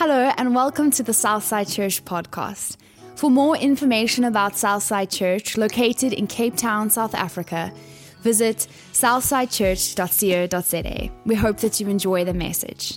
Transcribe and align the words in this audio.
Hello, 0.00 0.32
and 0.36 0.54
welcome 0.54 0.92
to 0.92 1.02
the 1.02 1.12
Southside 1.12 1.66
Church 1.66 2.04
podcast. 2.04 2.76
For 3.16 3.32
more 3.32 3.56
information 3.56 4.22
about 4.22 4.56
Southside 4.56 5.10
Church, 5.10 5.56
located 5.56 6.12
in 6.12 6.28
Cape 6.28 6.56
Town, 6.56 6.88
South 6.88 7.16
Africa, 7.16 7.72
visit 8.20 8.68
southsidechurch.co.za. 8.92 11.10
We 11.24 11.34
hope 11.34 11.56
that 11.56 11.80
you 11.80 11.88
enjoy 11.88 12.24
the 12.24 12.32
message. 12.32 12.96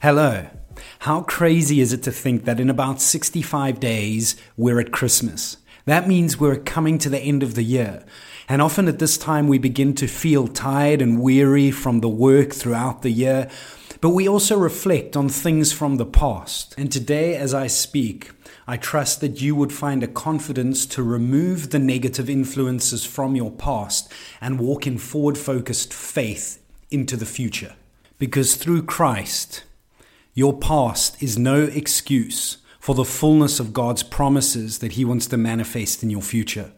Hello. 0.00 0.46
How 1.00 1.22
crazy 1.22 1.80
is 1.80 1.92
it 1.92 2.04
to 2.04 2.12
think 2.12 2.44
that 2.44 2.60
in 2.60 2.70
about 2.70 3.00
65 3.00 3.80
days 3.80 4.36
we're 4.56 4.78
at 4.78 4.92
Christmas? 4.92 5.56
That 5.86 6.06
means 6.06 6.38
we're 6.38 6.58
coming 6.58 6.98
to 6.98 7.08
the 7.08 7.18
end 7.18 7.42
of 7.42 7.56
the 7.56 7.64
year. 7.64 8.04
And 8.48 8.62
often 8.62 8.86
at 8.86 9.00
this 9.00 9.18
time 9.18 9.48
we 9.48 9.58
begin 9.58 9.94
to 9.94 10.06
feel 10.06 10.46
tired 10.46 11.02
and 11.02 11.20
weary 11.20 11.72
from 11.72 12.02
the 12.02 12.08
work 12.08 12.52
throughout 12.52 13.02
the 13.02 13.10
year 13.10 13.50
but 14.00 14.10
we 14.10 14.28
also 14.28 14.56
reflect 14.56 15.16
on 15.16 15.28
things 15.28 15.72
from 15.72 15.96
the 15.96 16.06
past. 16.06 16.74
And 16.78 16.90
today, 16.90 17.36
as 17.36 17.52
I 17.52 17.66
speak, 17.66 18.30
I 18.66 18.76
trust 18.76 19.20
that 19.20 19.40
you 19.40 19.56
would 19.56 19.72
find 19.72 20.02
a 20.02 20.08
confidence 20.08 20.86
to 20.86 21.02
remove 21.02 21.70
the 21.70 21.78
negative 21.78 22.30
influences 22.30 23.04
from 23.04 23.34
your 23.34 23.50
past 23.50 24.12
and 24.40 24.60
walk 24.60 24.86
in 24.86 24.98
forward 24.98 25.38
focused 25.38 25.92
faith 25.92 26.62
into 26.90 27.16
the 27.16 27.26
future. 27.26 27.74
Because 28.18 28.56
through 28.56 28.82
Christ, 28.82 29.64
your 30.34 30.56
past 30.56 31.20
is 31.22 31.38
no 31.38 31.64
excuse 31.64 32.58
for 32.78 32.94
the 32.94 33.04
fullness 33.04 33.58
of 33.58 33.72
God's 33.72 34.02
promises 34.02 34.78
that 34.78 34.92
He 34.92 35.04
wants 35.04 35.26
to 35.28 35.36
manifest 35.36 36.02
in 36.02 36.10
your 36.10 36.22
future. 36.22 36.72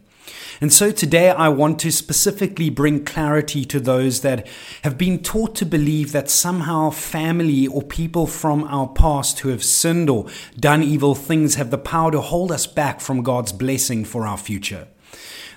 And 0.61 0.71
so 0.71 0.91
today 0.91 1.31
I 1.31 1.49
want 1.49 1.79
to 1.79 1.91
specifically 1.91 2.69
bring 2.69 3.03
clarity 3.03 3.65
to 3.65 3.79
those 3.79 4.21
that 4.21 4.45
have 4.83 4.95
been 4.95 5.23
taught 5.23 5.55
to 5.55 5.65
believe 5.65 6.11
that 6.11 6.29
somehow 6.29 6.91
family 6.91 7.65
or 7.65 7.81
people 7.81 8.27
from 8.27 8.65
our 8.65 8.87
past 8.87 9.39
who 9.39 9.49
have 9.49 9.63
sinned 9.63 10.07
or 10.07 10.27
done 10.59 10.83
evil 10.83 11.15
things 11.15 11.55
have 11.55 11.71
the 11.71 11.79
power 11.79 12.11
to 12.11 12.21
hold 12.21 12.51
us 12.51 12.67
back 12.67 13.01
from 13.01 13.23
God's 13.23 13.51
blessing 13.51 14.05
for 14.05 14.27
our 14.27 14.37
future. 14.37 14.87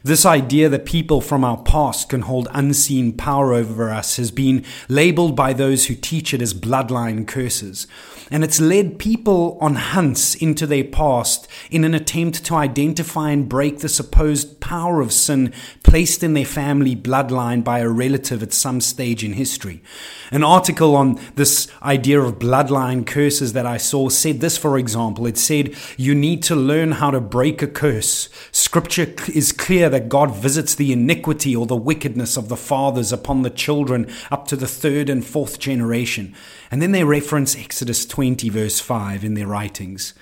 This 0.07 0.27
idea 0.27 0.69
that 0.69 0.85
people 0.85 1.23
from 1.23 1.45
our 1.45 1.57
past 1.57 2.11
can 2.11 2.21
hold 2.21 2.47
unseen 2.51 3.15
power 3.15 3.55
over 3.55 3.89
us 3.89 4.19
has 4.19 4.31
been 4.31 4.63
labeled 4.87 5.35
by 5.35 5.55
those 5.55 5.87
who 5.87 5.95
teach 5.95 6.35
it 6.35 6.43
as 6.43 6.53
bloodline 6.53 7.27
curses. 7.27 7.87
And 8.31 8.45
it's 8.45 8.61
led 8.61 8.99
people 8.99 9.57
on 9.63 9.77
hunts 9.77 10.35
into 10.35 10.67
their 10.67 10.85
past 10.85 11.49
in 11.71 11.85
an 11.85 11.95
attempt 11.95 12.45
to 12.45 12.55
identify 12.55 13.31
and 13.31 13.49
break 13.49 13.79
the 13.79 13.89
supposed 13.89 14.61
power 14.61 15.01
of 15.01 15.13
sin 15.13 15.55
placed 15.83 16.23
in 16.23 16.35
their 16.35 16.45
family 16.45 16.95
bloodline 16.95 17.65
by 17.65 17.79
a 17.79 17.89
relative 17.89 18.43
at 18.43 18.53
some 18.53 18.83
stage 18.83 19.25
in 19.25 19.35
history. 19.35 19.83
An 20.31 20.43
article 20.43 20.97
on 20.97 21.19
this 21.37 21.69
idea 21.83 22.21
of 22.21 22.39
bloodline 22.39 23.07
curses 23.07 23.53
that 23.53 23.67
I 23.67 23.77
saw 23.77 24.09
said 24.09 24.41
this, 24.41 24.59
for 24.59 24.79
example. 24.79 25.27
It 25.27 25.39
said, 25.39 25.75
You 25.97 26.15
need 26.15 26.43
to 26.45 26.57
learn 26.57 26.93
how 26.93 27.11
to 27.11 27.21
break 27.21 27.63
a 27.63 27.67
curse. 27.67 28.29
Scripture 28.53 29.15
is 29.33 29.53
clear 29.53 29.91
that 29.95 30.09
God 30.09 30.35
visits 30.35 30.75
the 30.75 30.93
iniquity 30.93 31.55
or 31.55 31.67
the 31.67 31.77
wickedness 31.77 32.37
of 32.37 32.49
the 32.49 32.57
fathers 32.57 33.13
upon 33.13 33.43
the 33.43 33.49
children 33.49 34.11
up 34.29 34.49
to 34.49 34.57
the 34.57 34.67
third 34.67 35.09
and 35.09 35.25
fourth 35.25 35.61
generation. 35.61 36.35
And 36.69 36.83
then 36.83 36.91
they 36.91 37.05
reference 37.05 37.57
Exodus 37.57 38.05
20, 38.05 38.49
verse 38.49 38.81
5 38.81 39.23
in 39.23 39.35
their 39.35 39.47
writings. 39.47 40.13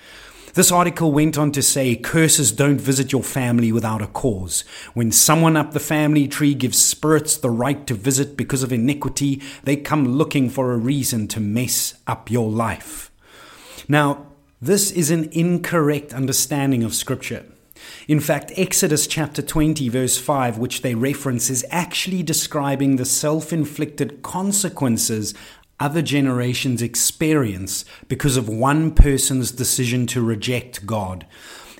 This 0.53 0.71
article 0.71 1.11
went 1.11 1.39
on 1.39 1.51
to 1.53 1.63
say 1.63 1.95
curses 1.95 2.51
don't 2.51 2.79
visit 2.79 3.11
your 3.11 3.23
family 3.23 3.71
without 3.71 4.03
a 4.03 4.05
cause. 4.05 4.63
When 4.93 5.11
someone 5.11 5.57
up 5.57 5.71
the 5.71 5.79
family 5.79 6.27
tree 6.27 6.53
gives 6.53 6.77
spirits 6.77 7.35
the 7.35 7.49
right 7.49 7.87
to 7.87 7.95
visit 7.95 8.37
because 8.37 8.61
of 8.61 8.71
iniquity, 8.71 9.41
they 9.63 9.75
come 9.75 10.05
looking 10.07 10.51
for 10.51 10.71
a 10.71 10.77
reason 10.77 11.27
to 11.29 11.39
mess 11.39 11.95
up 12.05 12.29
your 12.29 12.51
life. 12.51 13.09
Now, 13.87 14.27
this 14.61 14.91
is 14.91 15.09
an 15.09 15.29
incorrect 15.31 16.13
understanding 16.13 16.83
of 16.83 16.93
Scripture. 16.93 17.45
In 18.07 18.19
fact, 18.19 18.51
Exodus 18.55 19.07
chapter 19.07 19.41
20, 19.41 19.89
verse 19.89 20.17
5, 20.17 20.57
which 20.57 20.81
they 20.81 20.95
reference, 20.95 21.49
is 21.49 21.65
actually 21.69 22.23
describing 22.23 22.95
the 22.95 23.05
self 23.05 23.53
inflicted 23.53 24.21
consequences 24.21 25.33
other 25.79 26.01
generations 26.01 26.81
experience 26.81 27.83
because 28.07 28.37
of 28.37 28.47
one 28.47 28.91
person's 28.91 29.51
decision 29.51 30.07
to 30.07 30.21
reject 30.21 30.85
God. 30.85 31.25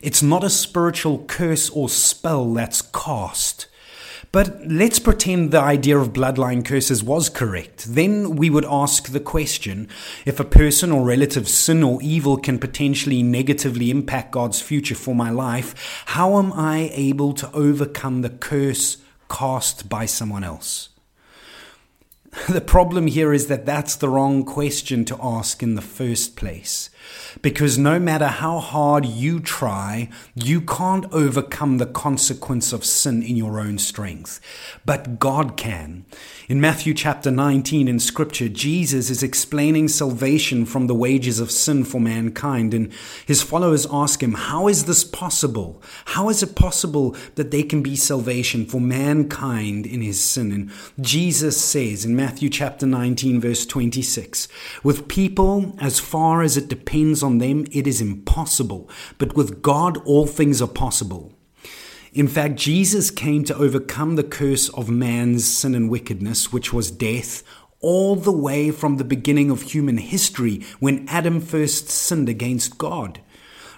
It's 0.02 0.22
not 0.22 0.44
a 0.44 0.50
spiritual 0.50 1.24
curse 1.26 1.70
or 1.70 1.88
spell 1.88 2.54
that's 2.54 2.82
cast. 2.82 3.68
But 4.34 4.68
let's 4.68 4.98
pretend 4.98 5.52
the 5.52 5.62
idea 5.62 5.96
of 5.96 6.12
bloodline 6.12 6.66
curses 6.66 7.04
was 7.04 7.30
correct. 7.30 7.94
Then 7.94 8.36
we 8.36 8.50
would 8.50 8.66
ask 8.66 9.12
the 9.12 9.20
question 9.20 9.88
if 10.26 10.40
a 10.40 10.44
person 10.44 10.92
or 10.92 11.06
relative 11.06 11.48
sin 11.48 11.84
or 11.84 12.02
evil 12.02 12.38
can 12.38 12.58
potentially 12.58 13.22
negatively 13.22 13.92
impact 13.92 14.32
God's 14.32 14.60
future 14.60 14.96
for 14.96 15.14
my 15.14 15.30
life, 15.30 16.04
how 16.08 16.40
am 16.40 16.52
I 16.54 16.90
able 16.96 17.34
to 17.34 17.52
overcome 17.54 18.24
the 18.24 18.32
curse 18.32 18.98
cast 19.30 19.88
by 19.88 20.08
someone 20.08 20.44
else? 20.44 20.90
The 22.50 22.62
problem 22.62 23.08
here 23.08 23.34
is 23.34 23.48
that 23.48 23.66
that's 23.66 23.96
the 23.96 24.10
wrong 24.10 24.44
question 24.44 25.06
to 25.06 25.18
ask 25.22 25.62
in 25.62 25.76
the 25.76 25.82
first 25.82 26.36
place. 26.36 26.90
Because 27.42 27.78
no 27.78 28.00
matter 28.00 28.28
how 28.28 28.60
hard 28.60 29.06
you 29.06 29.40
try, 29.40 30.10
you 30.36 30.62
can't 30.62 31.12
overcome 31.12 31.78
the 31.78 31.86
consequence 31.86 32.72
of 32.72 32.86
sin 32.86 33.22
in 33.22 33.36
your 33.36 33.60
own 33.60 33.78
strength. 33.78 34.40
But 34.86 35.20
God 35.20 35.58
can. 35.58 36.06
In 36.48 36.62
Matthew 36.62 36.94
chapter 36.94 37.32
19 37.32 37.88
in 37.88 38.00
scripture, 38.00 38.50
Jesus 38.50 39.10
is 39.10 39.24
explaining 39.24 39.88
salvation 39.88 40.66
from 40.66 40.88
the 40.88 40.96
wages 40.96 41.40
of 41.40 41.52
sin 41.52 41.84
for 41.84 42.00
mankind. 42.00 42.74
And 42.74 42.92
his 43.26 43.42
followers 43.42 43.88
ask 43.92 44.22
him, 44.22 44.34
How 44.34 44.68
is 44.68 44.86
this 44.86 45.04
possible? 45.04 45.82
How 46.06 46.30
is 46.30 46.44
it 46.44 46.56
possible 46.56 47.16
that 47.36 47.52
there 47.52 47.64
can 47.64 47.82
be 47.82 47.96
salvation 47.96 48.66
for 48.66 48.80
mankind 48.80 49.86
in 49.86 50.02
his 50.02 50.22
sin? 50.22 50.52
And 50.52 50.72
Jesus 51.02 51.62
says 51.62 52.06
in 52.06 52.16
Matthew 52.16 52.23
chapter 52.50 52.86
19, 52.86 53.42
verse 53.42 53.66
26, 53.66 54.48
With 54.84 55.08
people, 55.08 55.76
as 55.80 56.00
far 56.00 56.42
as 56.42 56.58
it 56.58 56.68
depends 56.68 57.24
on 57.24 57.38
them, 57.38 57.66
it 57.72 57.88
is 57.88 58.02
impossible. 58.02 58.90
But 59.18 59.36
with 59.36 59.62
God, 59.62 59.98
all 60.06 60.26
things 60.26 60.62
are 60.62 60.68
possible. 60.68 61.34
In 62.14 62.28
fact, 62.28 62.56
Jesus 62.56 63.10
came 63.10 63.44
to 63.46 63.58
overcome 63.58 64.16
the 64.16 64.24
curse 64.24 64.70
of 64.70 64.90
man's 64.90 65.46
sin 65.46 65.74
and 65.74 65.90
wickedness, 65.90 66.54
which 66.54 66.72
was 66.72 66.92
death, 66.92 67.44
all 67.80 68.16
the 68.16 68.32
way 68.32 68.72
from 68.72 68.98
the 68.98 69.04
beginning 69.04 69.50
of 69.50 69.64
human 69.64 69.98
history 69.98 70.64
when 70.80 71.08
Adam 71.10 71.42
first 71.42 71.90
sinned 71.90 72.30
against 72.30 72.78
God. 72.78 73.20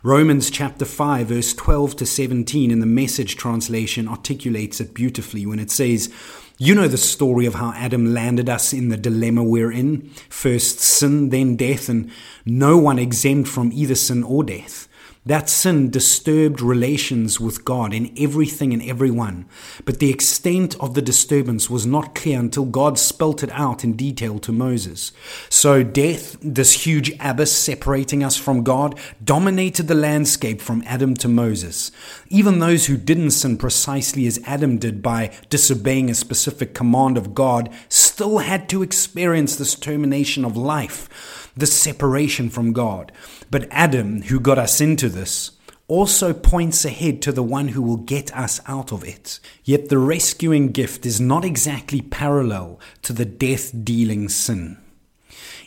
Romans 0.05 0.51
chapter 0.51 0.85
5, 0.85 1.29
verse 1.29 1.51
12 1.55 1.95
to 1.95 2.05
17 2.05 2.69
in 2.69 2.79
the 2.79 2.85
message 2.85 3.37
translation 3.37 4.07
articulates 4.07 4.79
it 4.79 4.93
beautifully 4.93 5.47
when 5.47 5.57
it 5.57 5.71
says, 5.71 6.13
You 6.59 6.75
know 6.75 6.87
the 6.87 6.95
story 6.95 7.47
of 7.47 7.55
how 7.55 7.73
Adam 7.75 8.13
landed 8.13 8.47
us 8.47 8.71
in 8.71 8.89
the 8.89 8.97
dilemma 8.97 9.43
we're 9.43 9.71
in 9.71 10.11
first 10.29 10.77
sin, 10.77 11.29
then 11.29 11.55
death, 11.55 11.89
and 11.89 12.11
no 12.45 12.77
one 12.77 12.99
exempt 12.99 13.49
from 13.49 13.71
either 13.73 13.95
sin 13.95 14.23
or 14.23 14.43
death. 14.43 14.87
That 15.27 15.49
sin 15.49 15.89
disturbed 15.89 16.61
relations 16.61 17.39
with 17.39 17.65
God 17.65 17.95
in 17.95 18.13
everything 18.15 18.73
and 18.73 18.83
everyone, 18.83 19.47
but 19.83 19.97
the 19.97 20.11
extent 20.11 20.75
of 20.79 20.93
the 20.93 21.01
disturbance 21.01 21.67
was 21.67 21.83
not 21.83 22.13
clear 22.13 22.39
until 22.39 22.65
God 22.65 22.99
spelt 22.99 23.41
it 23.41 23.49
out 23.51 23.83
in 23.83 23.93
detail 23.93 24.37
to 24.37 24.51
Moses. 24.51 25.13
So 25.49 25.81
death, 25.81 26.37
this 26.41 26.85
huge 26.85 27.11
abyss 27.19 27.51
separating 27.51 28.23
us 28.23 28.37
from 28.37 28.61
God, 28.61 28.99
dominated 29.23 29.87
the 29.87 29.95
landscape 29.95 30.61
from 30.61 30.83
Adam 30.85 31.15
to 31.15 31.27
Moses. 31.27 31.89
Even 32.29 32.59
those 32.59 32.85
who 32.85 32.95
didn't 32.95 33.31
sin 33.31 33.57
precisely 33.57 34.27
as 34.27 34.39
Adam 34.45 34.77
did 34.77 35.01
by 35.01 35.33
disobeying 35.49 36.11
a 36.11 36.13
specific 36.13 36.75
command 36.75 37.17
of 37.17 37.33
God 37.33 37.73
still 37.89 38.37
had 38.37 38.69
to 38.69 38.83
experience 38.83 39.55
this 39.55 39.73
termination 39.73 40.45
of 40.45 40.55
life 40.55 41.44
the 41.55 41.65
separation 41.65 42.49
from 42.49 42.73
God. 42.73 43.11
But 43.49 43.67
Adam, 43.71 44.23
who 44.23 44.39
got 44.39 44.57
us 44.57 44.81
into 44.81 45.09
this, 45.09 45.51
also 45.87 46.33
points 46.33 46.83
ahead 46.83 47.21
to 47.21 47.31
the 47.31 47.43
one 47.43 47.69
who 47.69 47.81
will 47.81 47.97
get 47.97 48.35
us 48.35 48.59
out 48.67 48.91
of 48.91 49.03
it. 49.03 49.39
Yet 49.63 49.89
the 49.89 49.99
rescuing 49.99 50.71
gift 50.71 51.05
is 51.05 51.21
not 51.21 51.45
exactly 51.45 52.01
parallel 52.01 52.79
to 53.03 53.13
the 53.13 53.25
death 53.25 53.71
dealing 53.83 54.29
sin. 54.29 54.77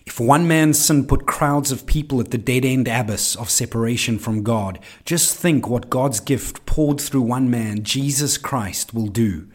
If 0.06 0.18
one 0.18 0.48
man's 0.48 0.78
sin 0.78 1.06
put 1.06 1.26
crowds 1.26 1.70
of 1.70 1.86
people 1.86 2.18
at 2.18 2.30
the 2.30 2.38
dead 2.38 2.64
end 2.64 2.88
abyss 2.88 3.36
of 3.36 3.50
separation 3.50 4.18
from 4.18 4.42
God, 4.42 4.78
just 5.04 5.36
think 5.36 5.68
what 5.68 5.90
God's 5.90 6.18
gift 6.18 6.64
poured 6.64 6.98
through 6.98 7.20
one 7.20 7.50
man, 7.50 7.84
Jesus 7.84 8.38
Christ, 8.38 8.94
will 8.94 9.08
do. 9.08 9.46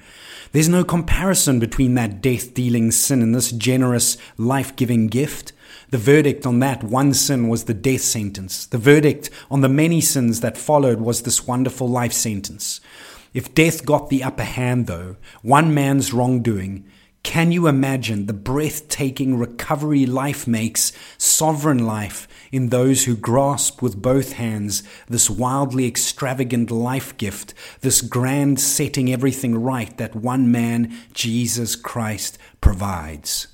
There's 0.52 0.70
no 0.70 0.84
comparison 0.84 1.60
between 1.60 1.96
that 1.96 2.22
death 2.22 2.54
dealing 2.54 2.92
sin 2.92 3.24
and 3.24 3.34
this 3.34 3.52
generous, 3.52 4.16
life 4.38 4.76
giving 4.76 5.08
gift. 5.08 5.52
The 5.90 5.98
verdict 5.98 6.46
on 6.46 6.60
that 6.60 6.84
one 6.84 7.14
sin 7.14 7.50
was 7.50 7.66
the 7.66 7.74
death 7.74 8.02
sentence. 8.02 8.66
The 8.66 8.78
verdict 8.78 9.30
on 9.52 9.62
the 9.62 9.70
many 9.70 10.02
sins 10.02 10.42
that 10.42 10.58
followed 10.58 11.00
was 11.00 11.22
this 11.22 11.46
wonderful 11.46 11.88
life 11.88 12.14
sentence. 12.14 12.82
If 13.34 13.56
death 13.56 13.86
got 13.86 14.10
the 14.10 14.24
upper 14.24 14.44
hand, 14.44 14.88
though, 14.88 15.16
one 15.42 15.74
man's 15.74 16.14
wrongdoing 16.14 16.86
Can 17.24 17.52
you 17.52 17.68
imagine 17.68 18.26
the 18.26 18.34
breathtaking 18.34 19.38
recovery 19.38 20.06
life 20.06 20.46
makes, 20.46 20.92
sovereign 21.18 21.86
life, 21.86 22.28
in 22.52 22.70
those 22.70 23.06
who 23.06 23.16
grasp 23.16 23.82
with 23.82 24.02
both 24.02 24.34
hands 24.34 24.84
this 25.08 25.30
wildly 25.30 25.88
extravagant 25.88 26.70
life 26.70 27.18
gift, 27.18 27.54
this 27.82 28.02
grand 28.02 28.60
setting 28.60 29.12
everything 29.12 29.58
right 29.58 29.98
that 29.98 30.16
one 30.16 30.52
man, 30.52 30.94
Jesus 31.14 31.76
Christ, 31.76 32.38
provides? 32.62 33.48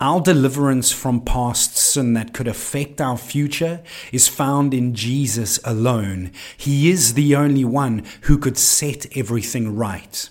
Our 0.00 0.22
deliverance 0.22 0.90
from 0.90 1.20
past 1.20 1.76
sin 1.76 2.14
that 2.14 2.32
could 2.32 2.48
affect 2.48 3.02
our 3.02 3.18
future 3.18 3.82
is 4.12 4.28
found 4.28 4.72
in 4.72 4.94
Jesus 4.94 5.60
alone. 5.62 6.32
He 6.56 6.90
is 6.90 7.12
the 7.12 7.36
only 7.36 7.66
one 7.66 8.04
who 8.22 8.38
could 8.38 8.56
set 8.56 9.14
everything 9.14 9.76
right. 9.76 10.30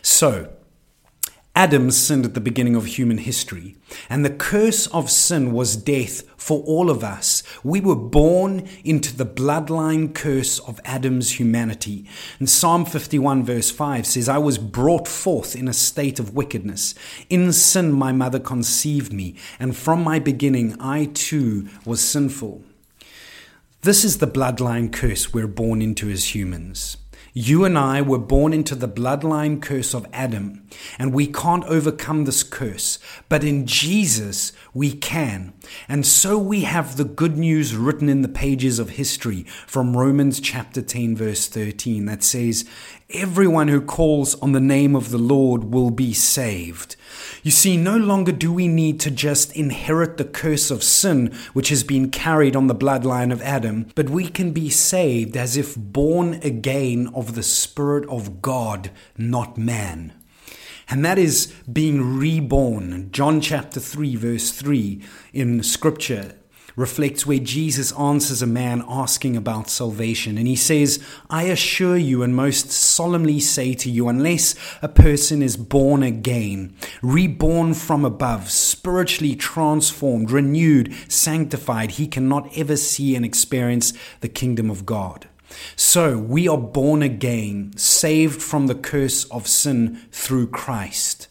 So, 0.00 0.48
Adam 1.56 1.90
sinned 1.90 2.24
at 2.24 2.34
the 2.34 2.40
beginning 2.40 2.76
of 2.76 2.86
human 2.86 3.18
history, 3.18 3.76
and 4.08 4.24
the 4.24 4.30
curse 4.30 4.86
of 4.88 5.10
sin 5.10 5.52
was 5.52 5.76
death 5.76 6.22
for 6.36 6.62
all 6.62 6.88
of 6.88 7.02
us. 7.02 7.42
We 7.64 7.80
were 7.80 7.96
born 7.96 8.68
into 8.84 9.14
the 9.14 9.26
bloodline 9.26 10.14
curse 10.14 10.60
of 10.60 10.80
Adam's 10.84 11.40
humanity. 11.40 12.06
And 12.38 12.48
Psalm 12.48 12.84
51, 12.84 13.44
verse 13.44 13.70
5 13.70 14.06
says, 14.06 14.28
I 14.28 14.38
was 14.38 14.58
brought 14.58 15.08
forth 15.08 15.56
in 15.56 15.66
a 15.66 15.72
state 15.72 16.20
of 16.20 16.34
wickedness. 16.34 16.94
In 17.28 17.52
sin, 17.52 17.92
my 17.92 18.12
mother 18.12 18.38
conceived 18.38 19.12
me, 19.12 19.34
and 19.58 19.76
from 19.76 20.04
my 20.04 20.20
beginning, 20.20 20.76
I 20.80 21.10
too 21.12 21.68
was 21.84 22.00
sinful. 22.00 22.62
This 23.82 24.04
is 24.04 24.18
the 24.18 24.26
bloodline 24.26 24.92
curse 24.92 25.32
we're 25.32 25.46
born 25.46 25.82
into 25.82 26.10
as 26.10 26.34
humans. 26.34 26.96
You 27.32 27.64
and 27.64 27.78
I 27.78 28.02
were 28.02 28.18
born 28.18 28.52
into 28.52 28.74
the 28.74 28.88
bloodline 28.88 29.62
curse 29.62 29.94
of 29.94 30.06
Adam, 30.12 30.66
and 30.98 31.12
we 31.12 31.28
can't 31.28 31.64
overcome 31.64 32.24
this 32.24 32.42
curse. 32.42 32.98
But 33.28 33.44
in 33.44 33.66
Jesus, 33.66 34.52
we 34.74 34.92
can. 34.92 35.52
And 35.88 36.04
so 36.04 36.38
we 36.38 36.62
have 36.62 36.96
the 36.96 37.04
good 37.04 37.36
news 37.36 37.76
written 37.76 38.08
in 38.08 38.22
the 38.22 38.28
pages 38.28 38.78
of 38.80 38.90
history 38.90 39.44
from 39.66 39.96
Romans 39.96 40.40
chapter 40.40 40.82
10, 40.82 41.16
verse 41.16 41.46
13, 41.46 42.06
that 42.06 42.24
says, 42.24 42.64
Everyone 43.10 43.68
who 43.68 43.80
calls 43.80 44.34
on 44.36 44.52
the 44.52 44.60
name 44.60 44.96
of 44.96 45.10
the 45.10 45.18
Lord 45.18 45.72
will 45.72 45.90
be 45.90 46.12
saved. 46.12 46.96
You 47.42 47.50
see, 47.50 47.76
no 47.76 47.96
longer 47.96 48.32
do 48.32 48.52
we 48.52 48.68
need 48.68 49.00
to 49.00 49.10
just 49.10 49.54
inherit 49.56 50.16
the 50.16 50.24
curse 50.24 50.70
of 50.70 50.82
sin 50.82 51.32
which 51.52 51.68
has 51.68 51.84
been 51.84 52.10
carried 52.10 52.56
on 52.56 52.66
the 52.66 52.74
bloodline 52.74 53.32
of 53.32 53.42
Adam, 53.42 53.86
but 53.94 54.10
we 54.10 54.28
can 54.28 54.52
be 54.52 54.70
saved 54.70 55.36
as 55.36 55.56
if 55.56 55.76
born 55.76 56.34
again 56.42 57.10
of 57.14 57.34
the 57.34 57.42
Spirit 57.42 58.08
of 58.08 58.42
God, 58.42 58.90
not 59.16 59.56
man. 59.56 60.12
And 60.88 61.04
that 61.04 61.18
is 61.18 61.52
being 61.72 62.18
reborn. 62.18 63.10
John 63.12 63.40
chapter 63.40 63.78
3, 63.78 64.16
verse 64.16 64.50
3 64.50 65.00
in 65.32 65.62
Scripture 65.62 66.34
reflects 66.80 67.26
where 67.26 67.38
Jesus 67.38 67.92
answers 67.92 68.40
a 68.40 68.46
man 68.46 68.82
asking 68.88 69.36
about 69.36 69.68
salvation. 69.68 70.38
And 70.38 70.46
he 70.48 70.56
says, 70.56 70.98
I 71.28 71.44
assure 71.44 71.96
you 71.96 72.22
and 72.22 72.34
most 72.34 72.70
solemnly 72.70 73.38
say 73.38 73.74
to 73.74 73.90
you, 73.90 74.08
unless 74.08 74.54
a 74.80 74.88
person 74.88 75.42
is 75.42 75.56
born 75.56 76.02
again, 76.02 76.74
reborn 77.02 77.74
from 77.74 78.04
above, 78.04 78.50
spiritually 78.50 79.36
transformed, 79.36 80.30
renewed, 80.30 80.94
sanctified, 81.06 81.92
he 81.92 82.06
cannot 82.06 82.56
ever 82.56 82.76
see 82.76 83.14
and 83.14 83.24
experience 83.24 83.92
the 84.20 84.28
kingdom 84.28 84.70
of 84.70 84.86
God. 84.86 85.28
So 85.76 86.16
we 86.16 86.48
are 86.48 86.56
born 86.58 87.02
again, 87.02 87.76
saved 87.76 88.40
from 88.40 88.66
the 88.66 88.74
curse 88.74 89.24
of 89.24 89.46
sin 89.46 90.00
through 90.12 90.46
Christ. 90.48 91.28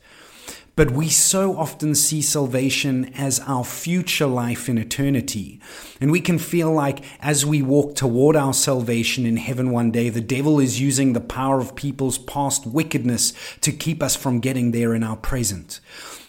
But 0.79 0.91
we 0.91 1.09
so 1.09 1.57
often 1.57 1.93
see 1.93 2.21
salvation 2.21 3.11
as 3.13 3.41
our 3.41 3.65
future 3.65 4.27
life 4.27 4.69
in 4.69 4.77
eternity. 4.77 5.59
And 5.99 6.09
we 6.09 6.21
can 6.21 6.39
feel 6.39 6.71
like 6.71 7.03
as 7.19 7.45
we 7.45 7.61
walk 7.61 7.95
toward 7.95 8.37
our 8.37 8.53
salvation 8.53 9.25
in 9.25 9.35
heaven 9.35 9.71
one 9.71 9.91
day, 9.91 10.07
the 10.07 10.21
devil 10.21 10.57
is 10.57 10.79
using 10.79 11.11
the 11.11 11.19
power 11.19 11.59
of 11.59 11.75
people's 11.75 12.17
past 12.17 12.65
wickedness 12.65 13.33
to 13.59 13.73
keep 13.73 14.01
us 14.01 14.15
from 14.15 14.39
getting 14.39 14.71
there 14.71 14.95
in 14.95 15.03
our 15.03 15.17
present. 15.17 15.81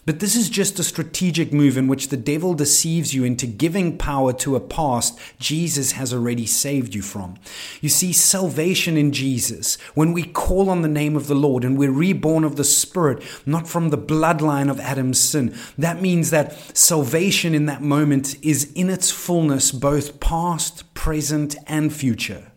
But 0.06 0.20
this 0.20 0.34
is 0.34 0.48
just 0.48 0.78
a 0.78 0.84
strategic 0.84 1.52
move 1.52 1.76
in 1.76 1.86
which 1.86 2.08
the 2.08 2.16
devil 2.16 2.54
deceives 2.54 3.14
you 3.14 3.22
into 3.24 3.46
giving 3.46 3.98
power 3.98 4.32
to 4.34 4.56
a 4.56 4.60
past 4.60 5.18
Jesus 5.38 5.92
has 5.92 6.14
already 6.14 6.46
saved 6.46 6.94
you 6.94 7.02
from. 7.02 7.36
You 7.80 7.90
see, 7.90 8.12
salvation 8.12 8.96
in 8.96 9.12
Jesus, 9.12 9.76
when 9.94 10.12
we 10.12 10.24
call 10.24 10.70
on 10.70 10.82
the 10.82 10.88
name 10.88 11.16
of 11.16 11.26
the 11.26 11.34
Lord 11.34 11.64
and 11.64 11.76
we're 11.76 11.90
reborn 11.92 12.44
of 12.44 12.56
the 12.56 12.64
Spirit, 12.64 13.22
not 13.44 13.68
from 13.68 13.90
the 13.90 13.98
bloodline 13.98 14.70
of 14.70 14.80
Adam's 14.80 15.20
sin, 15.20 15.54
that 15.76 16.00
means 16.00 16.30
that 16.30 16.76
salvation 16.76 17.54
in 17.54 17.66
that 17.66 17.82
moment 17.82 18.36
is 18.42 18.72
in 18.72 18.88
its 18.88 19.10
fullness, 19.10 19.70
both 19.70 20.18
past, 20.18 20.92
present, 20.94 21.56
and 21.66 21.92
future. 21.92 22.50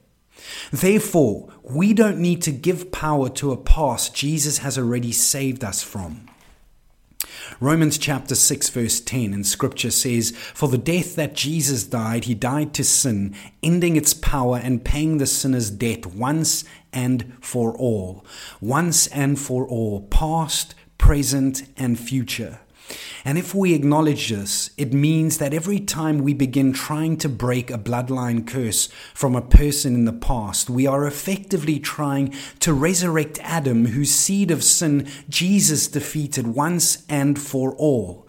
Therefore, 0.72 1.52
we 1.64 1.94
don't 1.94 2.20
need 2.20 2.42
to 2.44 2.52
give 2.52 2.92
power 2.92 3.30
to 3.30 3.52
a 3.52 3.58
past 3.58 4.16
Jesus 4.16 4.60
has 4.60 4.78
already 4.78 5.12
saved 5.12 5.64
us 5.64 5.84
from. 5.84 6.30
Romans 7.64 7.98
chapter 7.98 8.36
6, 8.36 8.72
verse 8.72 9.00
10 9.00 9.34
in 9.34 9.46
scripture 9.46 9.90
says, 9.90 10.32
For 10.32 10.68
the 10.68 10.78
death 10.78 11.16
that 11.16 11.34
Jesus 11.34 11.86
died, 11.86 12.26
he 12.26 12.36
died 12.36 12.74
to 12.74 12.84
sin, 12.84 13.34
ending 13.64 13.96
its 13.96 14.14
power 14.14 14.60
and 14.62 14.84
paying 14.84 15.18
the 15.18 15.26
sinner's 15.26 15.70
debt 15.70 16.06
once 16.06 16.66
and 16.92 17.38
for 17.40 17.74
all. 17.78 18.26
Once 18.60 19.08
and 19.08 19.40
for 19.40 19.66
all, 19.66 20.02
past, 20.08 20.76
present, 20.98 21.64
and 21.78 21.98
future. 21.98 22.60
And 23.26 23.38
if 23.38 23.56
we 23.56 23.74
acknowledge 23.74 24.30
this, 24.30 24.72
it 24.78 24.94
means 24.94 25.38
that 25.38 25.54
every 25.54 25.80
time 25.80 26.20
we 26.20 26.34
begin 26.34 26.74
trying 26.74 27.18
to 27.18 27.30
break 27.30 27.72
a 27.72 27.78
bloodline 27.78 28.46
curse 28.46 28.88
from 29.14 29.36
a 29.36 29.42
person 29.42 29.96
in 29.96 30.06
the 30.06 30.14
past, 30.14 30.70
we 30.70 30.86
are 30.88 31.06
effectively 31.06 31.80
trying 31.80 32.34
to 32.60 32.74
resurrect 32.74 33.40
Adam, 33.42 33.86
whose 33.86 34.12
seed 34.12 34.52
of 34.52 34.64
sin 34.64 35.08
Jesus 35.30 35.88
defeated 35.88 36.48
once 36.48 37.06
and 37.08 37.40
for 37.40 37.74
all. 37.76 38.23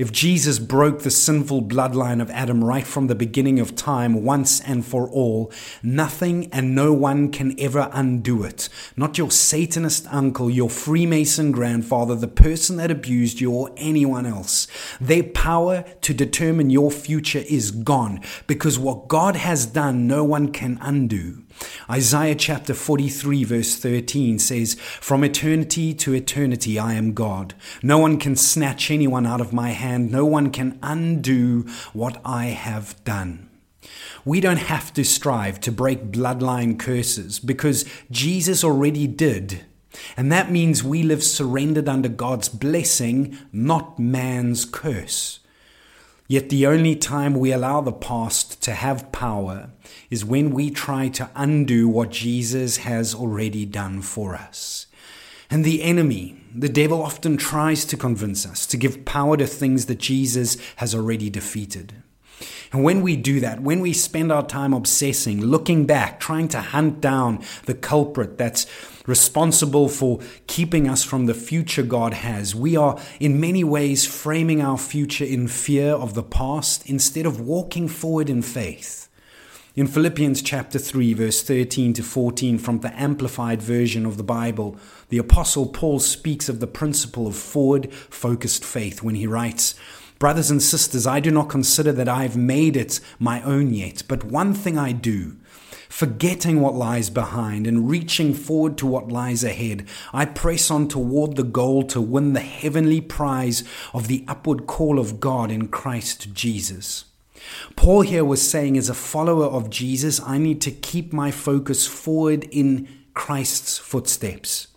If 0.00 0.12
Jesus 0.12 0.58
broke 0.58 1.02
the 1.02 1.10
sinful 1.10 1.64
bloodline 1.64 2.22
of 2.22 2.30
Adam 2.30 2.64
right 2.64 2.86
from 2.86 3.08
the 3.08 3.14
beginning 3.14 3.60
of 3.60 3.76
time 3.76 4.24
once 4.24 4.58
and 4.58 4.82
for 4.82 5.06
all, 5.10 5.52
nothing 5.82 6.48
and 6.54 6.74
no 6.74 6.94
one 6.94 7.30
can 7.30 7.54
ever 7.60 7.90
undo 7.92 8.42
it. 8.42 8.70
Not 8.96 9.18
your 9.18 9.30
Satanist 9.30 10.06
uncle, 10.10 10.48
your 10.48 10.70
Freemason 10.70 11.52
grandfather, 11.52 12.14
the 12.14 12.28
person 12.28 12.78
that 12.78 12.90
abused 12.90 13.42
you, 13.42 13.52
or 13.52 13.72
anyone 13.76 14.24
else. 14.24 14.66
Their 15.02 15.22
power 15.22 15.84
to 16.00 16.14
determine 16.14 16.70
your 16.70 16.90
future 16.90 17.44
is 17.46 17.70
gone 17.70 18.22
because 18.46 18.78
what 18.78 19.06
God 19.06 19.36
has 19.36 19.66
done, 19.66 20.06
no 20.06 20.24
one 20.24 20.50
can 20.50 20.78
undo. 20.80 21.42
Isaiah 21.88 22.34
chapter 22.34 22.74
43, 22.74 23.44
verse 23.44 23.76
13 23.76 24.38
says, 24.38 24.74
From 24.74 25.24
eternity 25.24 25.92
to 25.94 26.14
eternity 26.14 26.78
I 26.78 26.94
am 26.94 27.12
God. 27.12 27.54
No 27.82 27.98
one 27.98 28.18
can 28.18 28.36
snatch 28.36 28.90
anyone 28.90 29.26
out 29.26 29.40
of 29.40 29.52
my 29.52 29.70
hand, 29.70 29.89
no 29.98 30.24
one 30.24 30.50
can 30.50 30.78
undo 30.82 31.62
what 31.92 32.20
I 32.24 32.46
have 32.46 33.02
done. 33.04 33.48
We 34.24 34.40
don't 34.40 34.58
have 34.58 34.92
to 34.94 35.04
strive 35.04 35.60
to 35.60 35.72
break 35.72 36.12
bloodline 36.12 36.78
curses 36.78 37.38
because 37.38 37.84
Jesus 38.10 38.62
already 38.62 39.06
did. 39.06 39.64
And 40.16 40.30
that 40.30 40.50
means 40.50 40.84
we 40.84 41.02
live 41.02 41.22
surrendered 41.24 41.88
under 41.88 42.08
God's 42.08 42.48
blessing, 42.48 43.36
not 43.52 43.98
man's 43.98 44.64
curse. 44.64 45.40
Yet 46.28 46.48
the 46.48 46.66
only 46.66 46.94
time 46.94 47.34
we 47.34 47.50
allow 47.50 47.80
the 47.80 47.92
past 47.92 48.62
to 48.62 48.72
have 48.72 49.10
power 49.10 49.70
is 50.10 50.24
when 50.24 50.52
we 50.52 50.70
try 50.70 51.08
to 51.08 51.28
undo 51.34 51.88
what 51.88 52.10
Jesus 52.10 52.78
has 52.78 53.14
already 53.14 53.66
done 53.66 54.00
for 54.00 54.36
us. 54.36 54.86
And 55.50 55.64
the 55.64 55.82
enemy, 55.82 56.36
the 56.54 56.68
devil, 56.68 57.02
often 57.02 57.36
tries 57.36 57.84
to 57.86 57.96
convince 57.96 58.46
us 58.46 58.66
to 58.66 58.76
give 58.76 59.04
power 59.04 59.36
to 59.36 59.46
things 59.46 59.86
that 59.86 59.98
Jesus 59.98 60.56
has 60.76 60.94
already 60.94 61.28
defeated. 61.28 61.94
And 62.72 62.84
when 62.84 63.02
we 63.02 63.16
do 63.16 63.40
that, 63.40 63.60
when 63.60 63.80
we 63.80 63.92
spend 63.92 64.30
our 64.30 64.46
time 64.46 64.72
obsessing, 64.72 65.44
looking 65.44 65.86
back, 65.86 66.20
trying 66.20 66.46
to 66.48 66.60
hunt 66.60 67.00
down 67.00 67.42
the 67.66 67.74
culprit 67.74 68.38
that's 68.38 68.66
responsible 69.06 69.88
for 69.88 70.20
keeping 70.46 70.88
us 70.88 71.02
from 71.02 71.26
the 71.26 71.34
future 71.34 71.82
God 71.82 72.14
has, 72.14 72.54
we 72.54 72.76
are 72.76 72.98
in 73.18 73.40
many 73.40 73.64
ways 73.64 74.06
framing 74.06 74.62
our 74.62 74.78
future 74.78 75.24
in 75.24 75.48
fear 75.48 75.90
of 75.90 76.14
the 76.14 76.22
past 76.22 76.88
instead 76.88 77.26
of 77.26 77.40
walking 77.40 77.88
forward 77.88 78.30
in 78.30 78.40
faith. 78.40 79.09
In 79.76 79.86
Philippians 79.86 80.42
chapter 80.42 80.80
3, 80.80 81.14
verse 81.14 81.42
13 81.42 81.92
to 81.92 82.02
14, 82.02 82.58
from 82.58 82.80
the 82.80 82.92
Amplified 83.00 83.62
version 83.62 84.04
of 84.04 84.16
the 84.16 84.24
Bible, 84.24 84.76
the 85.10 85.18
Apostle 85.18 85.66
Paul 85.66 86.00
speaks 86.00 86.48
of 86.48 86.58
the 86.58 86.66
principle 86.66 87.28
of 87.28 87.36
forward 87.36 87.92
focused 87.92 88.64
faith 88.64 89.04
when 89.04 89.14
he 89.14 89.28
writes, 89.28 89.76
Brothers 90.18 90.50
and 90.50 90.60
sisters, 90.60 91.06
I 91.06 91.20
do 91.20 91.30
not 91.30 91.48
consider 91.48 91.92
that 91.92 92.08
I 92.08 92.24
have 92.24 92.36
made 92.36 92.76
it 92.76 92.98
my 93.20 93.40
own 93.42 93.72
yet, 93.72 94.02
but 94.08 94.24
one 94.24 94.54
thing 94.54 94.76
I 94.76 94.90
do 94.90 95.36
Forgetting 95.88 96.60
what 96.60 96.74
lies 96.74 97.10
behind 97.10 97.66
and 97.66 97.90
reaching 97.90 98.32
forward 98.32 98.78
to 98.78 98.86
what 98.86 99.08
lies 99.08 99.42
ahead, 99.42 99.86
I 100.12 100.24
press 100.24 100.70
on 100.70 100.86
toward 100.86 101.34
the 101.34 101.42
goal 101.42 101.82
to 101.88 102.00
win 102.00 102.32
the 102.32 102.40
heavenly 102.40 103.00
prize 103.00 103.64
of 103.92 104.06
the 104.06 104.24
upward 104.28 104.68
call 104.68 105.00
of 105.00 105.18
God 105.18 105.50
in 105.50 105.66
Christ 105.66 106.32
Jesus. 106.32 107.09
Paul 107.76 108.02
here 108.02 108.24
was 108.24 108.48
saying, 108.48 108.76
as 108.76 108.88
a 108.88 108.94
follower 108.94 109.46
of 109.46 109.70
Jesus, 109.70 110.20
I 110.20 110.38
need 110.38 110.60
to 110.62 110.70
keep 110.70 111.12
my 111.12 111.30
focus 111.30 111.86
forward 111.86 112.44
in 112.50 112.88
Christ's 113.14 113.78
footsteps. 113.78 114.68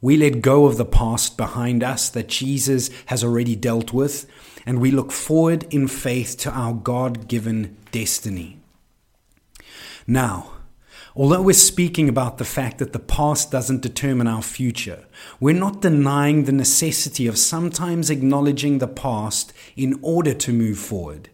We 0.00 0.16
let 0.16 0.42
go 0.42 0.66
of 0.66 0.78
the 0.78 0.84
past 0.84 1.36
behind 1.36 1.84
us 1.84 2.08
that 2.10 2.28
Jesus 2.28 2.90
has 3.06 3.22
already 3.22 3.54
dealt 3.54 3.92
with, 3.92 4.26
and 4.66 4.80
we 4.80 4.90
look 4.90 5.12
forward 5.12 5.64
in 5.72 5.86
faith 5.86 6.36
to 6.38 6.50
our 6.50 6.72
God 6.72 7.28
given 7.28 7.76
destiny. 7.92 8.58
Now, 10.06 10.52
although 11.14 11.42
we're 11.42 11.52
speaking 11.52 12.08
about 12.08 12.38
the 12.38 12.44
fact 12.44 12.78
that 12.78 12.92
the 12.92 12.98
past 12.98 13.52
doesn't 13.52 13.82
determine 13.82 14.26
our 14.26 14.42
future, 14.42 15.06
we're 15.38 15.54
not 15.54 15.82
denying 15.82 16.44
the 16.44 16.52
necessity 16.52 17.28
of 17.28 17.38
sometimes 17.38 18.10
acknowledging 18.10 18.78
the 18.78 18.88
past 18.88 19.52
in 19.76 20.00
order 20.02 20.34
to 20.34 20.52
move 20.52 20.78
forward. 20.78 21.28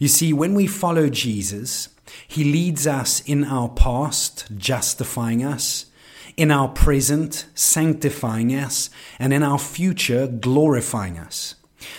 You 0.00 0.08
see, 0.08 0.32
when 0.32 0.54
we 0.54 0.66
follow 0.66 1.10
Jesus, 1.10 1.90
he 2.26 2.42
leads 2.42 2.86
us 2.86 3.20
in 3.20 3.44
our 3.44 3.68
past, 3.68 4.46
justifying 4.56 5.44
us, 5.44 5.86
in 6.38 6.50
our 6.50 6.68
present, 6.68 7.44
sanctifying 7.54 8.54
us, 8.54 8.88
and 9.18 9.30
in 9.34 9.42
our 9.42 9.58
future, 9.58 10.26
glorifying 10.26 11.18
us. 11.18 11.54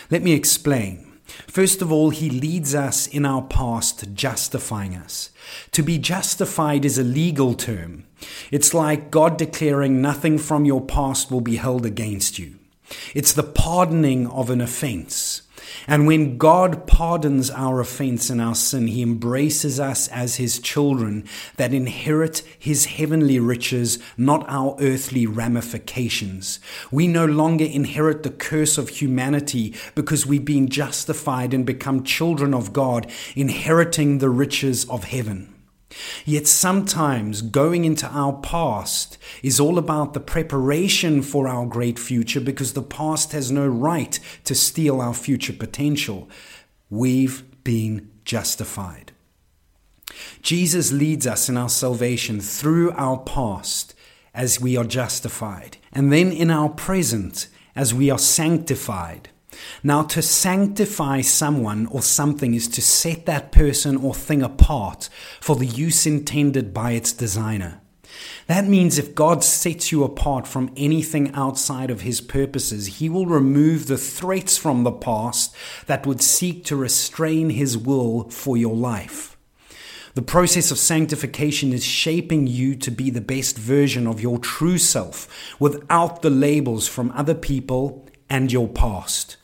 Let 0.10 0.24
me 0.24 0.34
explain. 0.34 1.12
First 1.46 1.84
of 1.84 1.92
all, 1.92 2.10
he 2.10 2.32
leads 2.32 2.74
us 2.74 3.06
in 3.06 3.24
our 3.24 3.44
past, 3.44 4.16
justifying 4.16 4.96
us. 4.96 5.30
To 5.72 5.84
be 5.84 6.00
justified 6.00 6.86
is 6.86 6.98
a 6.98 7.04
legal 7.04 7.54
term. 7.54 8.06
It's 8.50 8.74
like 8.74 9.12
God 9.12 9.38
declaring 9.38 10.02
nothing 10.02 10.40
from 10.40 10.66
your 10.66 10.82
past 10.82 11.30
will 11.30 11.42
be 11.42 11.58
held 11.58 11.86
against 11.86 12.40
you. 12.40 12.56
It's 13.14 13.34
the 13.34 13.44
pardoning 13.44 14.26
of 14.26 14.50
an 14.50 14.60
offense. 14.60 15.44
And 15.88 16.08
when 16.08 16.38
God 16.38 16.88
pardons 16.88 17.50
our 17.52 17.80
offense 17.80 18.30
and 18.30 18.42
our 18.42 18.56
sin, 18.56 18.88
He 18.88 19.02
embraces 19.02 19.80
us 19.80 20.08
as 20.10 20.36
His 20.36 20.60
children 20.60 21.26
that 21.58 21.74
inherit 21.74 22.44
His 22.58 22.86
heavenly 22.86 23.40
riches, 23.40 24.00
not 24.18 24.46
our 24.48 24.76
earthly 24.80 25.26
ramifications. 25.26 26.60
We 26.92 27.08
no 27.08 27.26
longer 27.26 27.66
inherit 27.66 28.24
the 28.24 28.30
curse 28.30 28.78
of 28.78 28.90
humanity 28.90 29.76
because 29.96 30.26
we've 30.26 30.46
been 30.46 30.70
justified 30.70 31.54
and 31.54 31.66
become 31.66 32.04
children 32.04 32.54
of 32.54 32.74
God, 32.74 33.10
inheriting 33.36 34.18
the 34.18 34.30
riches 34.30 34.86
of 34.90 35.06
heaven. 35.06 35.51
Yet 36.26 36.48
sometimes 36.48 37.42
going 37.42 37.86
into 37.86 38.08
our 38.08 38.34
past 38.34 39.18
is 39.44 39.60
all 39.60 39.78
about 39.78 40.14
the 40.14 40.20
preparation 40.20 41.22
for 41.22 41.48
our 41.48 41.66
great 41.66 42.00
future 42.00 42.42
because 42.42 42.74
the 42.74 42.82
past 42.82 43.32
has 43.32 43.52
no 43.52 43.68
right 43.68 44.20
to 44.46 44.56
steal 44.56 45.02
our 45.02 45.14
future 45.14 45.54
potential. 45.54 46.30
We've 46.90 47.44
been 47.64 48.10
justified. 48.26 49.12
Jesus 50.42 50.92
leads 50.92 51.26
us 51.26 51.50
in 51.50 51.58
our 51.58 51.70
salvation 51.70 52.40
through 52.42 52.92
our 52.92 53.18
past 53.18 53.96
as 54.34 54.62
we 54.62 54.78
are 54.78 54.86
justified, 54.86 55.78
and 55.92 56.12
then 56.12 56.32
in 56.32 56.50
our 56.50 56.70
present 56.70 57.48
as 57.76 57.94
we 57.94 58.10
are 58.10 58.20
sanctified. 58.20 59.30
Now, 59.84 60.04
to 60.04 60.22
sanctify 60.22 61.22
someone 61.22 61.88
or 61.88 62.02
something 62.02 62.54
is 62.54 62.68
to 62.70 62.82
set 62.82 63.26
that 63.26 63.52
person 63.52 63.98
or 63.98 64.14
thing 64.14 64.42
apart 64.42 65.10
for 65.40 65.56
the 65.56 65.66
use 65.66 66.06
intended 66.06 66.74
by 66.74 66.92
its 66.92 67.12
designer. 67.12 67.82
That 68.48 68.66
means 68.66 68.98
if 68.98 69.16
God 69.16 69.44
sets 69.44 69.92
you 69.92 70.04
apart 70.04 70.48
from 70.48 70.72
anything 70.76 71.34
outside 71.34 71.90
of 71.90 72.02
His 72.02 72.22
purposes, 72.22 73.00
He 73.00 73.10
will 73.10 73.26
remove 73.26 73.88
the 73.88 73.98
threats 73.98 74.58
from 74.58 74.84
the 74.84 74.92
past 74.92 75.56
that 75.88 76.06
would 76.06 76.22
seek 76.22 76.66
to 76.66 76.76
restrain 76.76 77.52
His 77.52 77.78
will 77.78 78.30
for 78.30 78.58
your 78.58 78.76
life. 78.76 79.38
The 80.14 80.22
process 80.22 80.72
of 80.72 80.78
sanctification 80.78 81.72
is 81.72 81.86
shaping 81.86 82.46
you 82.46 82.76
to 82.76 82.92
be 82.92 83.10
the 83.10 83.22
best 83.22 83.58
version 83.58 84.08
of 84.08 84.20
your 84.20 84.40
true 84.40 84.78
self 84.78 85.56
without 85.58 86.22
the 86.22 86.30
labels 86.30 86.88
from 86.88 87.12
other 87.12 87.36
people 87.36 88.10
and 88.30 88.52
your 88.52 88.68
past. 88.68 89.38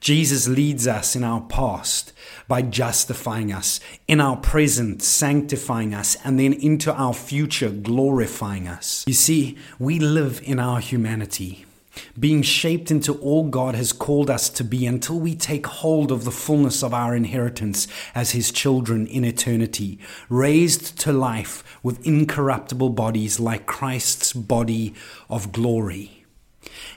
Jesus 0.00 0.48
leads 0.48 0.86
us 0.86 1.14
in 1.14 1.22
our 1.22 1.42
past 1.42 2.14
by 2.48 2.62
justifying 2.62 3.52
us, 3.52 3.80
in 4.08 4.20
our 4.20 4.36
present, 4.36 5.02
sanctifying 5.02 5.94
us, 5.94 6.16
and 6.24 6.40
then 6.40 6.54
into 6.54 6.92
our 6.94 7.12
future, 7.12 7.68
glorifying 7.68 8.66
us. 8.66 9.04
You 9.06 9.12
see, 9.12 9.58
we 9.78 9.98
live 9.98 10.40
in 10.42 10.58
our 10.58 10.80
humanity, 10.80 11.66
being 12.18 12.40
shaped 12.40 12.90
into 12.90 13.12
all 13.14 13.44
God 13.44 13.74
has 13.74 13.92
called 13.92 14.30
us 14.30 14.48
to 14.50 14.64
be 14.64 14.86
until 14.86 15.20
we 15.20 15.34
take 15.34 15.66
hold 15.66 16.10
of 16.10 16.24
the 16.24 16.30
fullness 16.30 16.82
of 16.82 16.94
our 16.94 17.14
inheritance 17.14 17.86
as 18.14 18.30
His 18.30 18.50
children 18.50 19.06
in 19.06 19.24
eternity, 19.24 19.98
raised 20.30 20.98
to 21.00 21.12
life 21.12 21.62
with 21.82 22.06
incorruptible 22.06 22.90
bodies 22.90 23.38
like 23.38 23.66
Christ's 23.66 24.32
body 24.32 24.94
of 25.28 25.52
glory. 25.52 26.24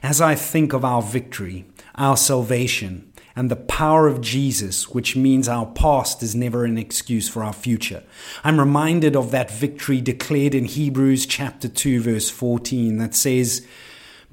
As 0.02 0.22
I 0.22 0.36
think 0.36 0.74
of 0.74 0.86
our 0.86 1.02
victory, 1.02 1.66
our 1.96 2.18
salvation, 2.18 3.12
and 3.36 3.50
the 3.50 3.56
power 3.56 4.08
of 4.08 4.22
Jesus, 4.22 4.90
which 4.90 5.16
means 5.16 5.48
our 5.48 5.66
past 5.66 6.22
is 6.22 6.36
never 6.36 6.66
an 6.66 6.78
excuse 6.78 7.28
for 7.28 7.44
our 7.44 7.54
future. 7.54 8.04
I'm 8.44 8.60
reminded 8.60 9.16
of 9.16 9.32
that 9.32 9.52
victory 9.52 10.02
declared 10.02 10.54
in 10.54 10.66
Hebrews 10.66 11.26
chapter 11.26 11.68
2 11.68 12.02
verse 12.02 12.30
14 12.30 12.98
that 12.98 13.16
says, 13.16 13.66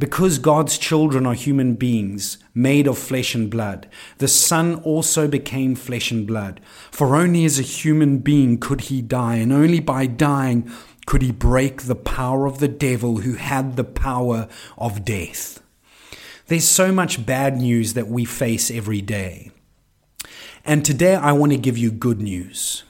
because 0.00 0.38
God's 0.38 0.78
children 0.78 1.26
are 1.26 1.34
human 1.34 1.74
beings, 1.74 2.38
made 2.54 2.86
of 2.86 2.96
flesh 2.96 3.34
and 3.34 3.50
blood, 3.50 3.86
the 4.16 4.28
Son 4.28 4.76
also 4.76 5.28
became 5.28 5.74
flesh 5.74 6.10
and 6.10 6.26
blood. 6.26 6.58
For 6.90 7.16
only 7.16 7.44
as 7.44 7.58
a 7.58 7.62
human 7.62 8.18
being 8.20 8.56
could 8.56 8.80
he 8.82 9.02
die, 9.02 9.36
and 9.36 9.52
only 9.52 9.78
by 9.78 10.06
dying 10.06 10.72
could 11.04 11.20
he 11.20 11.32
break 11.32 11.82
the 11.82 11.94
power 11.94 12.46
of 12.46 12.60
the 12.60 12.68
devil 12.68 13.18
who 13.18 13.34
had 13.34 13.76
the 13.76 13.84
power 13.84 14.48
of 14.78 15.04
death. 15.04 15.62
There's 16.50 16.66
so 16.66 16.90
much 16.90 17.24
bad 17.24 17.58
news 17.58 17.94
that 17.94 18.08
we 18.08 18.24
face 18.24 18.72
every 18.72 19.00
day. 19.00 19.52
And 20.64 20.84
today 20.84 21.14
I 21.14 21.30
want 21.30 21.52
to 21.52 21.58
give 21.58 21.78
you 21.78 21.92
good 21.92 22.20
news. 22.20 22.82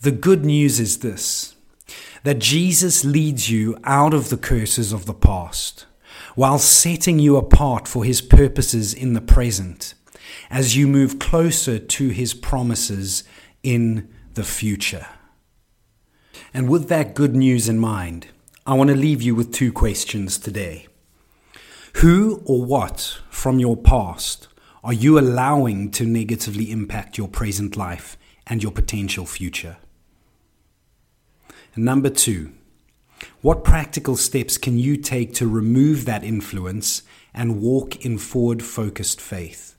The 0.00 0.10
good 0.10 0.42
news 0.46 0.80
is 0.80 1.00
this 1.00 1.54
that 2.22 2.38
Jesus 2.38 3.04
leads 3.04 3.50
you 3.50 3.76
out 3.84 4.14
of 4.14 4.30
the 4.30 4.38
curses 4.38 4.90
of 4.90 5.04
the 5.04 5.12
past 5.12 5.84
while 6.34 6.58
setting 6.58 7.18
you 7.18 7.36
apart 7.36 7.86
for 7.86 8.04
his 8.04 8.22
purposes 8.22 8.94
in 8.94 9.12
the 9.12 9.20
present 9.20 9.92
as 10.48 10.74
you 10.74 10.88
move 10.88 11.18
closer 11.18 11.78
to 11.78 12.08
his 12.08 12.32
promises 12.32 13.22
in 13.62 14.08
the 14.32 14.44
future. 14.44 15.08
And 16.54 16.70
with 16.70 16.88
that 16.88 17.14
good 17.14 17.36
news 17.36 17.68
in 17.68 17.78
mind, 17.78 18.28
I 18.66 18.72
want 18.72 18.88
to 18.88 18.96
leave 18.96 19.20
you 19.20 19.34
with 19.34 19.52
two 19.52 19.74
questions 19.74 20.38
today. 20.38 20.86
Who 21.98 22.42
or 22.44 22.64
what 22.64 23.20
from 23.30 23.60
your 23.60 23.76
past 23.76 24.48
are 24.82 24.92
you 24.92 25.16
allowing 25.18 25.92
to 25.92 26.04
negatively 26.04 26.70
impact 26.72 27.16
your 27.16 27.28
present 27.28 27.76
life 27.76 28.18
and 28.48 28.62
your 28.62 28.72
potential 28.72 29.26
future? 29.26 29.76
And 31.74 31.84
number 31.84 32.10
two, 32.10 32.52
what 33.42 33.62
practical 33.62 34.16
steps 34.16 34.58
can 34.58 34.76
you 34.76 34.96
take 34.96 35.34
to 35.34 35.46
remove 35.46 36.04
that 36.04 36.24
influence 36.24 37.04
and 37.32 37.62
walk 37.62 38.04
in 38.04 38.18
forward 38.18 38.62
focused 38.62 39.20
faith? 39.20 39.76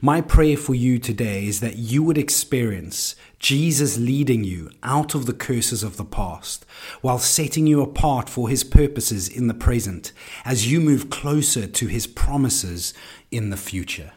My 0.00 0.20
prayer 0.20 0.56
for 0.56 0.74
you 0.74 0.98
today 0.98 1.46
is 1.46 1.60
that 1.60 1.76
you 1.76 2.02
would 2.02 2.18
experience 2.18 3.14
Jesus 3.38 3.98
leading 3.98 4.44
you 4.44 4.70
out 4.82 5.14
of 5.14 5.26
the 5.26 5.32
curses 5.32 5.82
of 5.82 5.96
the 5.96 6.04
past 6.04 6.64
while 7.00 7.18
setting 7.18 7.66
you 7.66 7.80
apart 7.80 8.28
for 8.28 8.48
his 8.48 8.64
purposes 8.64 9.28
in 9.28 9.46
the 9.46 9.54
present 9.54 10.12
as 10.44 10.70
you 10.70 10.80
move 10.80 11.10
closer 11.10 11.66
to 11.66 11.86
his 11.86 12.06
promises 12.06 12.94
in 13.30 13.50
the 13.50 13.56
future. 13.56 14.12